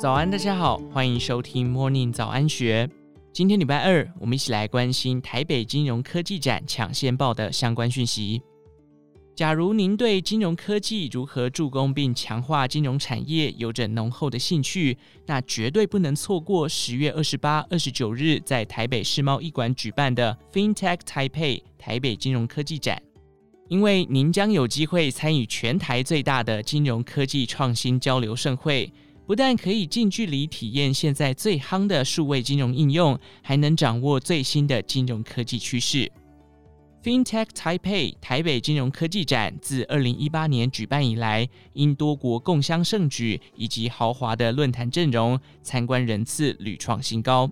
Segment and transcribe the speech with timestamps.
[0.00, 2.88] 早安，大家好，欢迎收听 Morning 早安学。
[3.34, 8.40] 今天礼拜二，我们一起来关心台北金融科技展抢先报的相关讯息。
[9.36, 23.02] 假如您对金融科技如何助攻并强化金融产业有着浓厚的兴趣，那绝对不能错过十月二十八、二十九日在台北世贸一馆举办的 FinTech Taipei 台北金融科技展，
[23.68, 28.90] 因为您将有机会参与全台最大的金融科技创新交流盛会，
[29.30, 36.10] 不但可以近距离体验现在最夯的数位金融应用，还能掌握最新的金融科技趋势。
[37.04, 47.48] FinTech Taipei 台北金融科技展自二零一八年举办以来，因多国共襄盛举以及豪华的论坛阵容，参观人次屡创新高。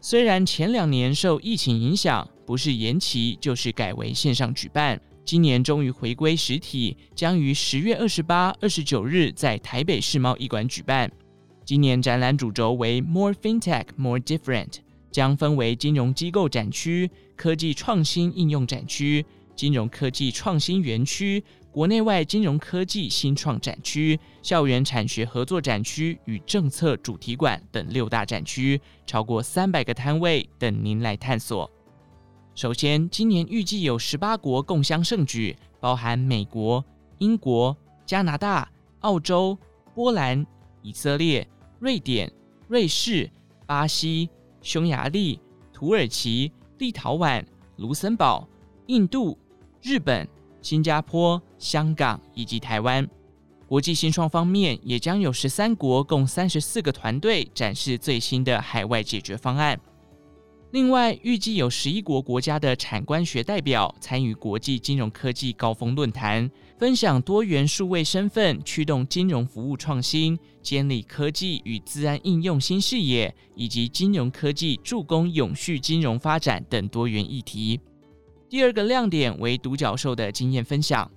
[0.00, 11.10] 虽然前两年受疫情影响，不是延期就是改为线上举办，今年终于回归实体，将于十月二十八、二十九日在台北世贸一馆举办。
[11.64, 14.76] 今年展览主轴为 More FinTech, More Different。
[15.10, 31.70] 将分为金融机构展区、科技创新应用展区、金融科技创新园区、国内外金融科技新创展区、校园产学合作展区与政策主题馆等六大展区，超过三百个摊位等您来探索。
[32.56, 36.82] 首先，今年预计有十八国共襄盛举，包含美国、
[37.18, 37.76] 英国、
[38.06, 38.66] 加拿大、
[39.00, 39.56] 澳洲、
[39.94, 40.44] 波兰、
[40.80, 41.46] 以色列、
[41.78, 42.32] 瑞典、
[42.66, 43.30] 瑞士、
[43.66, 44.30] 巴西。
[44.62, 45.38] 匈牙利、
[45.72, 47.44] 土耳其、立陶宛、
[47.76, 48.48] 卢森堡、
[48.86, 49.38] 印度、
[49.80, 50.26] 日本、
[50.60, 53.08] 新加坡、香港以及台湾。
[53.68, 59.78] 国际新创方面，也将有十三国共三十四个团队展示最新的海外解决方案。
[60.76, 77.80] 另外，预计有十一国国家的产官学代表参与国际金融科技高峰论坛，分享多元数位身份驱动金融服务创新、监理科技与自然应用新视野，以及金融科技助攻永续金融发展等多元议题。
[78.50, 81.10] 第二个亮点为独角兽的经验分享。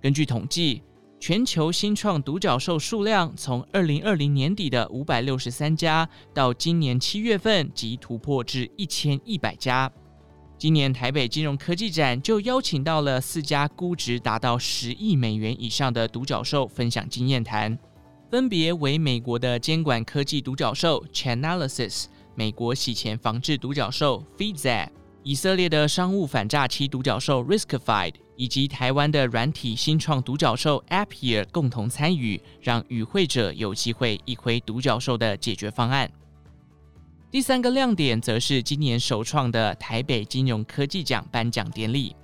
[0.00, 0.80] 根据统计，
[1.26, 9.90] 全球新创独角兽数量从二零二零年底的五百六十三家，到今年七月份即突破至一千一百家。
[10.58, 17.78] 今年台北金融科技展就邀请到了四家估值达到十亿美元以上的独角兽分享经验谈，
[18.30, 22.04] 分别为美国的监管科技独角兽 Chainalysis、
[22.34, 24.92] 美国洗钱防治独角兽 f e e z a、
[25.22, 28.12] 以色列的商务反诈欺独角兽 Riskified。
[28.36, 36.10] 以及台湾的软体新创独角兽 Appier 共同参与，让与会者有机会一窥独角兽的解决方案。
[37.30, 42.14] 第三个亮点则是今年首创的台北金融科技奖颁奖典礼。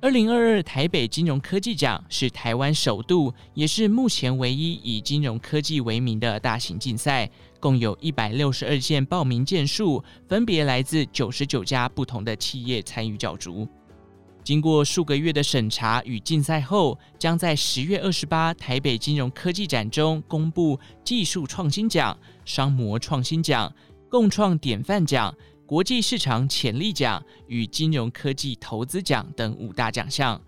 [0.00, 7.28] 二零二二台北金融科技奖是台湾首度，也是目前唯一以金融科技为名的大型竞赛，
[7.58, 13.66] 共有一百六十二件报名件数，分别来自九十九家不同的企业参与角逐。
[14.48, 23.70] 经过数个月的审查与竞赛后，将在十月二十八台北金融科技展中公布技术创新奖、商模创新奖、
[24.08, 30.40] 共创典范奖、国际市场潜力奖与金融科技投资奖等五大奖项。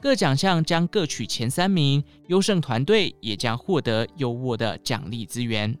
[0.00, 5.76] 各奖项将各取前三名，优胜团队也将获得优渥的奖励资源。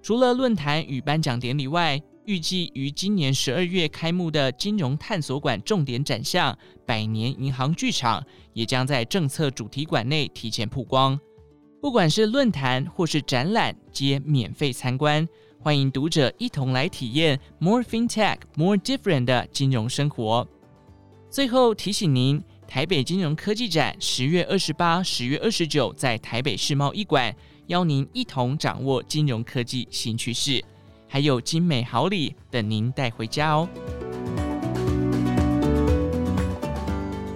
[0.00, 8.22] 除了论坛与颁奖典礼外，预计于今年十二月开幕的金融探索馆重点展项“百年银行剧场”
[8.52, 11.18] 也将在政策主题馆内提前曝光。
[11.80, 15.26] 不管是论坛或是展览，皆免费参观。
[15.60, 20.48] 欢迎读者一同来体验 “More FinTech, More Different” 的金融生活。
[21.30, 27.32] 最后提醒您，台北金融科技展十月二十八、十月二十九在台北世贸一馆，
[27.68, 30.64] 邀您一同掌握金融科技新趋势。
[31.08, 33.68] 还有精美好礼等您带回家哦！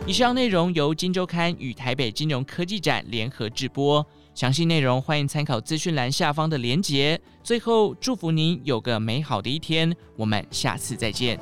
[0.07, 7.21] 以上内容由金周刊与台北金融科技展联合制播，详细内容欢迎参考资讯栏下方的连结。
[7.45, 11.39] 最后，祝福您有个美好的一天，我们下次再见。